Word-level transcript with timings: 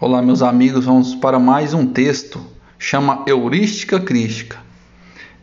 Olá, 0.00 0.20
meus 0.20 0.42
amigos, 0.42 0.86
vamos 0.86 1.14
para 1.14 1.38
mais 1.38 1.72
um 1.72 1.86
texto, 1.86 2.44
chama 2.76 3.22
Heurística 3.28 4.00
Crística. 4.00 4.58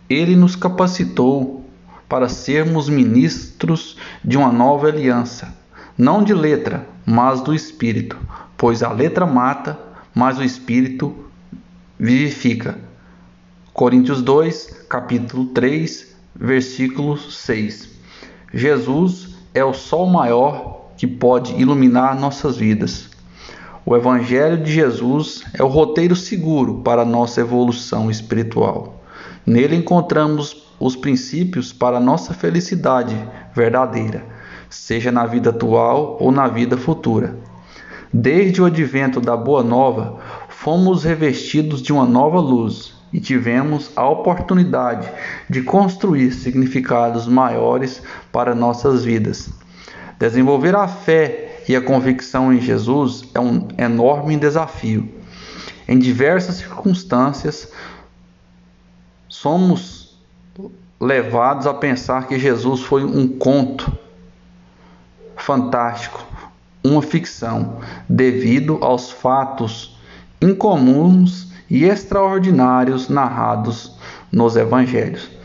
Ele 0.10 0.36
nos 0.36 0.58
capacitou 0.58 1.66
para 2.10 2.28
sermos 2.28 2.90
ministros 2.90 3.96
de 4.22 4.38
uma 4.38 4.52
nova 4.52 4.90
aliança, 4.90 5.56
não 5.98 6.22
de 6.22 6.34
letra, 6.34 6.86
mas 7.06 7.40
do 7.40 7.56
espírito, 7.56 8.18
pois 8.58 8.84
a 8.84 8.92
letra 8.92 9.26
mata, 9.26 9.80
mas 10.14 10.38
o 10.38 10.44
espírito 10.44 11.16
vivifica. 11.98 12.78
Coríntios 13.72 14.22
2, 14.22 14.86
capítulo 14.90 15.46
3, 15.46 16.14
versículo 16.36 17.18
6. 17.18 17.88
Jesus 18.54 19.30
é 19.54 19.64
o 19.64 19.74
sol 19.74 20.08
maior 20.08 20.92
que 20.98 21.08
pode 21.08 21.54
iluminar 21.54 22.20
nossas 22.20 22.58
vidas. 22.58 23.11
O 23.84 23.96
Evangelho 23.96 24.62
de 24.62 24.72
Jesus 24.72 25.44
é 25.54 25.64
o 25.64 25.68
roteiro 25.68 26.16
seguro 26.16 26.82
para 26.84 27.02
a 27.02 27.06
nossa 27.06 27.42
evolução 27.42 28.12
espiritual. 28.12 29.02
Nele 29.44 29.76
encontramos 29.76 30.68
os 30.80 30.96
princípios 30.96 31.74
para 31.74 31.98
a 31.98 32.00
nossa 32.00 32.32
felicidade 32.32 33.16
verdadeira, 33.56 34.24
seja 34.70 35.12
na 35.12 35.26
vida 35.26 35.50
atual 35.50 36.16
ou 36.20 36.32
na 36.32 36.48
vida 36.48 36.78
futura. 36.78 37.36
Desde 38.14 38.62
o 38.62 38.66
advento 38.66 39.20
da 39.20 39.36
Boa 39.36 39.64
Nova, 39.64 40.20
fomos 40.48 41.04
revestidos 41.04 41.82
de 41.82 41.92
uma 41.92 42.06
nova 42.06 42.40
luz 42.40 42.94
e 43.12 43.20
tivemos 43.20 43.90
a 43.96 44.08
oportunidade 44.08 45.10
de 45.50 45.64
construir 45.64 46.32
significados 46.34 47.28
maiores 47.28 48.04
para 48.32 48.54
nossas 48.54 49.04
vidas. 49.04 49.50
Desenvolver 50.20 50.76
a 50.76 50.88
fé 50.88 51.51
e 51.68 51.76
a 51.76 51.82
convicção 51.82 52.54
em 52.54 52.60
Jesus 52.60 53.24
é 53.34 53.40
um 53.40 53.68
enorme 53.78 54.38
desafio. 54.38 55.08
Em 55.88 55.98
diversas 55.98 56.56
circunstâncias, 56.56 57.72
somos 59.28 60.18
levados 61.00 61.66
a 61.66 61.74
pensar 61.74 62.28
que 62.28 62.38
Jesus 62.38 62.82
foi 62.82 63.04
um 63.04 63.28
conto 63.28 63.92
fantástico, 65.36 66.24
uma 66.84 67.02
ficção, 67.02 67.80
devido 68.08 68.78
aos 68.82 69.12
fatos 69.12 69.98
incomuns 70.42 71.52
e 71.70 71.86
extraordinários 71.86 73.10
narrados 73.10 73.96
nos 74.32 74.56
evangelhos. 74.56 75.41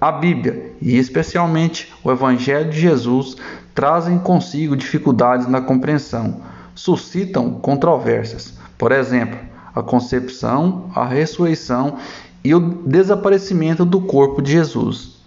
A 0.00 0.10
Bíblia, 0.10 0.72
e 0.80 0.96
especialmente 0.96 1.92
o 2.02 2.10
Evangelho 2.10 2.70
de 2.70 2.80
Jesus, 2.80 3.36
trazem 3.74 4.18
consigo 4.18 4.74
dificuldades 4.74 5.46
na 5.46 5.60
compreensão, 5.60 6.40
suscitam 6.74 7.50
controvérsias. 7.50 8.54
Por 8.78 8.92
exemplo, 8.92 9.38
a 9.74 9.82
concepção, 9.82 10.90
a 10.94 11.04
ressurreição 11.06 11.98
e 12.42 12.54
o 12.54 12.60
desaparecimento 12.60 13.84
do 13.84 14.00
corpo 14.00 14.40
de 14.40 14.52
Jesus. 14.52 15.20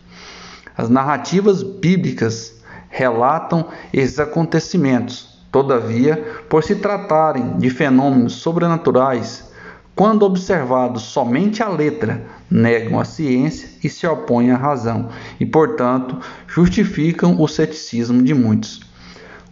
As 0.75 0.89
narrativas 0.89 1.61
bíblicas 1.61 2.55
relatam 2.89 3.67
esses 3.93 4.19
acontecimentos. 4.19 5.37
Todavia, 5.51 6.17
por 6.49 6.63
se 6.63 6.77
tratarem 6.77 7.59
de 7.59 7.69
fenômenos 7.69 8.33
sobrenaturais, 8.33 9.52
quando 9.95 10.23
observados 10.23 11.03
somente 11.03 11.61
a 11.61 11.69
letra, 11.69 12.25
negam 12.49 12.99
a 12.99 13.05
ciência 13.05 13.69
e 13.83 13.89
se 13.89 14.07
opõem 14.07 14.51
à 14.51 14.57
razão, 14.57 15.09
e, 15.39 15.45
portanto, 15.45 16.17
justificam 16.47 17.39
o 17.39 17.47
ceticismo 17.47 18.23
de 18.23 18.33
muitos. 18.33 18.81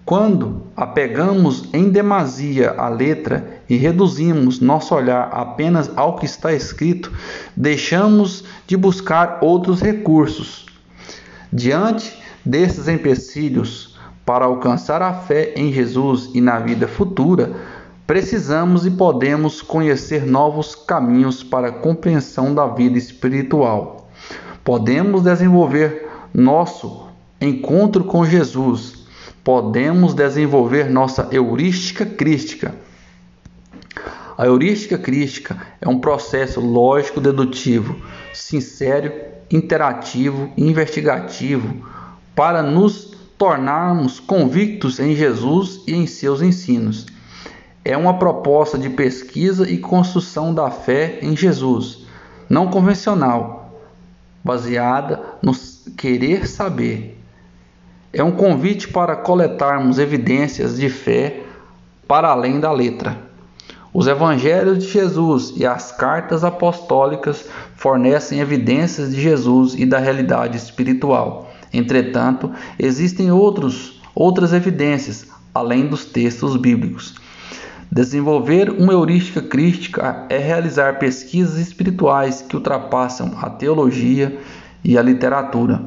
Quando 0.04 0.64
apegamos 0.76 1.70
em 1.72 1.90
demasia 1.90 2.72
a 2.72 2.90
letra 2.90 3.62
e 3.70 3.78
reduzimos 3.78 4.60
nosso 4.60 4.96
olhar 4.96 5.30
apenas 5.32 5.92
ao 5.96 6.16
que 6.16 6.26
está 6.26 6.52
escrito, 6.52 7.12
deixamos 7.56 8.44
de 8.66 8.76
buscar 8.76 9.38
outros 9.42 9.80
recursos. 9.80 10.66
Diante 11.54 12.20
desses 12.44 12.88
empecilhos, 12.88 14.00
para 14.26 14.46
alcançar 14.46 15.02
a 15.02 15.14
fé 15.14 15.54
em 15.56 15.72
Jesus 15.72 16.32
e 16.34 16.42
na 16.42 16.60
vida 16.60 16.88
futura, 16.88 17.54
Precisamos 18.12 18.86
e 18.86 18.92
podemos 18.92 19.62
conhecer 19.62 20.26
novos 20.26 20.76
caminhos 20.76 21.44
para 21.44 21.70
a 21.70 21.72
compreensão 21.72 22.54
da 22.54 22.68
vida 22.68 22.98
espiritual. 22.98 24.12
Podemos 24.66 25.22
desenvolver 25.22 26.10
nosso 26.34 27.08
encontro 27.40 28.04
com 28.04 28.26
Jesus. 28.26 29.06
Podemos 29.42 30.14
desenvolver 30.14 30.90
nossa 30.90 31.30
heurística 31.32 32.06
crística. 32.06 32.76
A 34.38 34.46
heurística 34.46 34.98
crística 34.98 35.56
é 35.80 35.88
um 35.88 36.02
processo 36.02 36.60
lógico-dedutivo, 36.60 37.96
sincero, 38.34 39.10
interativo 39.50 40.52
e 40.58 40.68
investigativo 40.68 41.88
para 42.36 42.62
nos 42.62 43.16
tornarmos 43.38 44.20
convictos 44.20 45.00
em 45.00 45.16
Jesus 45.16 45.80
e 45.88 45.94
em 45.94 46.06
seus 46.06 46.42
ensinos 46.42 47.06
é 47.84 47.98
uma 47.98 48.18
proposta 48.18 48.78
de 48.78 48.90
pesquisa 48.90 49.70
e 49.70 49.78
construção 49.78 50.54
da 50.54 50.70
fé 50.70 51.20
em 51.22 51.36
Jesus, 51.36 52.06
não 52.50 52.68
convencional, 52.68 53.80
baseada 54.44 55.20
no 55.42 55.52
querer 55.98 56.48
saber. 56.48 57.18
É 58.14 58.24
um 58.24 58.32
convite 58.32 58.88
para 58.88 59.16
coletarmos 59.16 59.98
evidências 59.98 60.78
de 60.78 60.90
fé 60.90 61.44
para 62.08 62.30
além 62.30 62.60
da 62.60 62.72
letra. 62.72 63.18
Os 63.94 64.08
evangelhos 64.08 64.80
de 64.80 64.90
Jesus 64.90 65.54
e 65.56 65.66
as 65.66 65.92
cartas 65.92 66.44
apostólicas 66.44 67.46
fornecem 67.76 68.40
evidências 68.40 69.14
de 69.14 69.22
Jesus 69.22 69.74
e 69.76 69.86
da 69.86 69.98
realidade 69.98 70.56
espiritual. 70.56 71.52
Entretanto, 71.74 72.52
existem 72.78 73.32
outros, 73.32 74.02
outras 74.14 74.54
evidências 74.54 75.28
além 75.54 75.88
dos 75.88 76.06
textos 76.06 76.56
bíblicos. 76.56 77.16
Desenvolver 77.94 78.70
uma 78.70 78.94
heurística 78.94 79.42
crítica 79.42 80.26
é 80.30 80.38
realizar 80.38 80.98
pesquisas 80.98 81.58
espirituais 81.58 82.42
que 82.42 82.56
ultrapassam 82.56 83.34
a 83.42 83.50
teologia 83.50 84.40
e 84.82 84.98
a 84.98 85.02
literatura. 85.02 85.84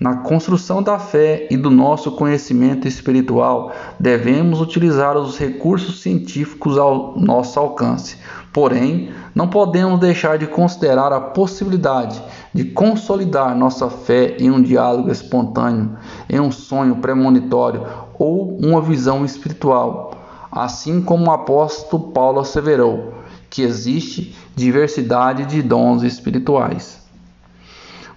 Na 0.00 0.16
construção 0.16 0.82
da 0.82 0.98
fé 0.98 1.46
e 1.50 1.56
do 1.58 1.70
nosso 1.70 2.12
conhecimento 2.12 2.88
espiritual, 2.88 3.74
devemos 4.00 4.62
utilizar 4.62 5.18
os 5.18 5.38
recursos 5.38 6.00
científicos 6.00 6.78
ao 6.78 7.14
nosso 7.20 7.60
alcance. 7.60 8.16
Porém, 8.50 9.10
não 9.34 9.46
podemos 9.46 10.00
deixar 10.00 10.38
de 10.38 10.46
considerar 10.46 11.12
a 11.12 11.20
possibilidade 11.20 12.22
de 12.54 12.64
consolidar 12.64 13.54
nossa 13.54 13.90
fé 13.90 14.34
em 14.40 14.50
um 14.50 14.62
diálogo 14.62 15.10
espontâneo, 15.10 15.90
em 16.26 16.40
um 16.40 16.50
sonho 16.50 16.96
premonitório 16.96 17.82
ou 18.18 18.56
uma 18.56 18.80
visão 18.80 19.26
espiritual 19.26 20.13
assim 20.54 21.02
como 21.02 21.26
o 21.26 21.32
apóstolo 21.32 22.12
Paulo 22.12 22.38
asseverou 22.38 23.14
que 23.50 23.62
existe 23.62 24.36
diversidade 24.54 25.44
de 25.46 25.60
dons 25.60 26.02
espirituais. 26.02 27.02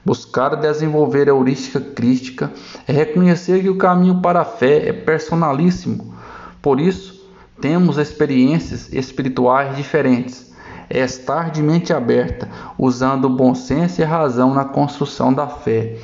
Buscar 0.05 0.55
desenvolver 0.55 1.27
a 1.27 1.31
heurística 1.31 1.81
crítica 1.81 2.51
é 2.87 2.93
reconhecer 2.93 3.61
que 3.61 3.69
o 3.69 3.77
caminho 3.77 4.21
para 4.21 4.41
a 4.41 4.45
fé 4.45 4.87
é 4.87 4.93
personalíssimo. 4.93 6.13
Por 6.61 6.79
isso, 6.79 7.27
temos 7.59 7.97
experiências 7.97 8.91
espirituais 8.93 9.75
diferentes. 9.75 10.53
É 10.89 10.99
estar 10.99 11.51
de 11.51 11.61
mente 11.61 11.91
aberta, 11.91 12.47
usando 12.77 13.29
bom 13.29 13.53
senso 13.53 13.99
e 13.99 14.05
razão 14.05 14.53
na 14.53 14.63
construção 14.63 15.33
da 15.33 15.47
fé. 15.47 15.97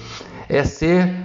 É 0.49 0.63
ser 0.63 1.22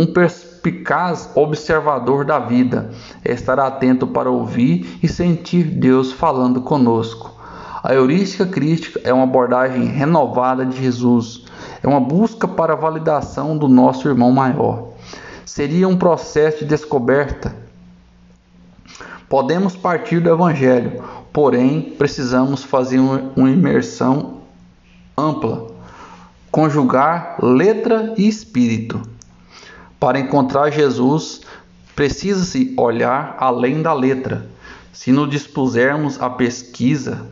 um 0.00 0.06
perspicaz 0.06 1.28
observador 1.34 2.24
da 2.24 2.38
vida, 2.38 2.90
estar 3.22 3.60
atento 3.60 4.06
para 4.06 4.30
ouvir 4.30 4.98
e 5.02 5.06
sentir 5.06 5.64
Deus 5.64 6.10
falando 6.10 6.62
conosco. 6.62 7.38
A 7.82 7.92
heurística 7.92 8.46
crítica 8.46 8.98
é 9.04 9.12
uma 9.12 9.24
abordagem 9.24 9.84
renovada 9.84 10.64
de 10.64 10.80
Jesus, 10.80 11.44
é 11.82 11.86
uma 11.86 12.00
busca 12.00 12.48
para 12.48 12.72
a 12.72 12.76
validação 12.76 13.58
do 13.58 13.68
nosso 13.68 14.08
irmão 14.08 14.32
maior. 14.32 14.88
Seria 15.44 15.86
um 15.86 15.98
processo 15.98 16.60
de 16.60 16.64
descoberta. 16.64 17.54
Podemos 19.28 19.76
partir 19.76 20.18
do 20.20 20.30
Evangelho, 20.30 21.04
porém 21.30 21.82
precisamos 21.82 22.64
fazer 22.64 22.98
uma 22.98 23.50
imersão 23.50 24.38
ampla, 25.16 25.66
conjugar 26.50 27.36
letra 27.42 28.14
e 28.16 28.26
espírito. 28.26 29.19
Para 30.00 30.18
encontrar 30.18 30.70
Jesus, 30.70 31.42
precisa-se 31.94 32.72
olhar 32.78 33.36
além 33.38 33.82
da 33.82 33.92
letra. 33.92 34.46
Se 34.94 35.12
nos 35.12 35.28
dispusermos 35.28 36.20
à 36.20 36.30
pesquisa 36.30 37.26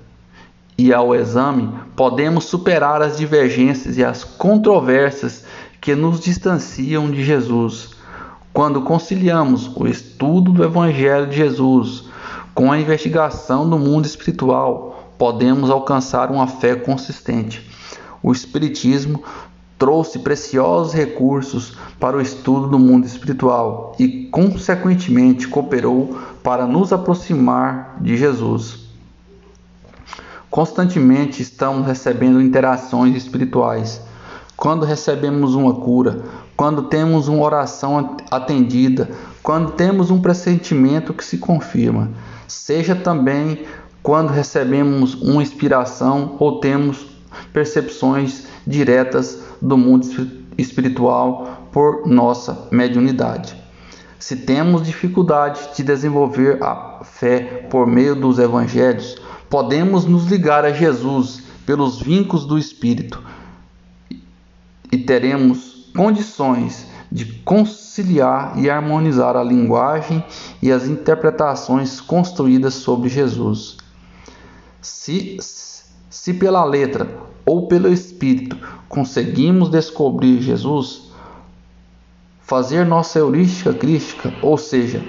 e 0.76 0.92
ao 0.92 1.14
exame, 1.14 1.72
podemos 1.96 2.44
superar 2.44 3.00
as 3.00 3.16
divergências 3.16 3.96
e 3.96 4.04
as 4.04 4.22
controvérsias 4.22 5.44
que 5.80 5.94
nos 5.94 6.20
distanciam 6.20 7.10
de 7.10 7.24
Jesus. 7.24 7.96
Quando 8.52 8.82
conciliamos 8.82 9.70
o 9.74 9.86
estudo 9.86 10.52
do 10.52 10.62
Evangelho 10.62 11.26
de 11.26 11.36
Jesus 11.36 12.04
Com 12.54 12.72
a 12.72 12.78
investigação 12.80 13.70
do 13.70 13.78
mundo 13.78 14.04
espiritual, 14.04 15.12
podemos 15.16 15.70
alcançar 15.70 16.28
uma 16.28 16.48
fé 16.48 16.74
consistente. 16.74 17.64
O 18.20 18.32
Espiritismo 18.32 19.22
trouxe 19.78 20.18
preciosos 20.18 20.92
recursos 20.92 21.78
para 22.00 22.16
o 22.16 22.20
estudo 22.20 22.66
do 22.66 22.78
mundo 22.78 23.06
espiritual 23.06 23.94
e, 23.98 24.26
consequentemente, 24.26 25.46
cooperou 25.46 26.18
para 26.42 26.66
nos 26.66 26.92
aproximar 26.92 27.96
de 28.00 28.16
Jesus. 28.16 28.88
Constantemente 30.50 31.42
estamos 31.42 31.86
recebendo 31.86 32.40
interações 32.40 33.14
espirituais. 33.14 34.00
Quando 34.56 34.84
recebemos 34.84 35.54
uma 35.54 35.74
cura, 35.74 36.24
quando 36.56 36.84
temos 36.84 37.28
uma 37.28 37.44
oração 37.44 38.16
atendida, 38.30 39.08
quando 39.42 39.72
temos 39.72 40.10
um 40.10 40.20
pressentimento 40.20 41.14
que 41.14 41.24
se 41.24 41.38
confirma, 41.38 42.10
seja 42.48 42.96
também 42.96 43.64
quando 44.02 44.30
recebemos 44.30 45.14
uma 45.14 45.42
inspiração 45.42 46.34
ou 46.40 46.58
temos 46.58 47.06
percepções 47.52 48.46
diretas 48.66 49.47
do 49.60 49.76
mundo 49.76 50.06
espiritual 50.56 51.68
por 51.72 52.06
nossa 52.06 52.68
mediunidade. 52.70 53.56
Se 54.18 54.34
temos 54.34 54.84
dificuldade 54.84 55.60
de 55.76 55.82
desenvolver 55.82 56.62
a 56.62 57.02
fé 57.04 57.66
por 57.70 57.86
meio 57.86 58.16
dos 58.16 58.38
evangelhos, 58.38 59.16
podemos 59.48 60.04
nos 60.04 60.26
ligar 60.26 60.64
a 60.64 60.72
Jesus 60.72 61.42
pelos 61.64 62.00
vínculos 62.00 62.44
do 62.44 62.58
Espírito 62.58 63.22
e 64.90 64.98
teremos 64.98 65.90
condições 65.94 66.86
de 67.10 67.24
conciliar 67.24 68.58
e 68.58 68.68
harmonizar 68.68 69.36
a 69.36 69.42
linguagem 69.42 70.24
e 70.60 70.70
as 70.70 70.86
interpretações 70.86 72.00
construídas 72.00 72.74
sobre 72.74 73.08
Jesus. 73.08 73.76
Se, 74.80 75.36
se 76.10 76.34
pela 76.34 76.64
letra 76.64 77.08
ou 77.48 77.66
pelo 77.66 77.90
Espírito 77.90 78.58
conseguimos 78.90 79.70
descobrir 79.70 80.42
Jesus, 80.42 81.10
fazer 82.42 82.84
nossa 82.84 83.18
heurística 83.18 83.72
crística, 83.72 84.30
ou 84.42 84.58
seja, 84.58 85.02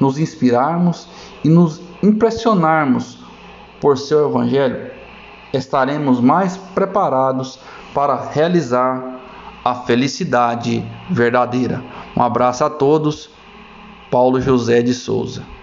nos 0.00 0.18
inspirarmos 0.18 1.06
e 1.44 1.48
nos 1.48 1.80
impressionarmos 2.02 3.20
por 3.80 3.96
seu 3.96 4.28
Evangelho, 4.28 4.90
estaremos 5.52 6.20
mais 6.20 6.56
preparados 6.56 7.60
para 7.94 8.28
realizar 8.28 9.20
a 9.64 9.76
felicidade 9.76 10.84
verdadeira. 11.08 11.80
Um 12.16 12.22
abraço 12.22 12.64
a 12.64 12.70
todos. 12.70 13.30
Paulo 14.10 14.40
José 14.40 14.82
de 14.82 14.94
Souza. 14.94 15.53